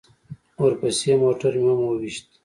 ورپسې 0.63 1.11
موټر 1.21 1.53
مې 1.63 1.71
هم 1.71 1.79
وويشت. 1.85 2.27